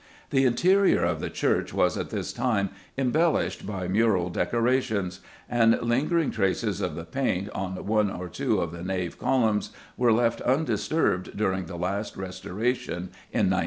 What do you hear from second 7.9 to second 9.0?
or two of the